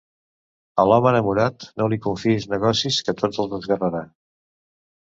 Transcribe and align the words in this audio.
A 0.83 0.85
l'home 0.91 1.09
enamorat, 1.11 1.67
no 1.83 1.89
li 1.93 2.01
confiïs 2.07 2.49
negocis, 2.57 2.99
que 3.11 3.17
tots 3.23 3.45
els 3.47 3.57
esguerrarà. 3.61 4.05